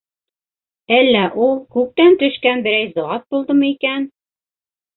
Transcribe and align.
Әллә 0.99 1.21
ул... 1.49 1.53
күктән 1.77 2.17
төшкән 2.23 2.65
берәй 2.69 2.89
зат 2.97 3.31
булдымы 3.35 3.71
икән?! 3.77 4.13